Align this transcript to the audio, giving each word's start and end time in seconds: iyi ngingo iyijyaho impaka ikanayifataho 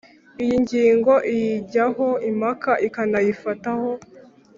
iyi 0.43 0.55
ngingo 0.63 1.13
iyijyaho 1.33 2.07
impaka 2.29 2.71
ikanayifataho 2.87 3.89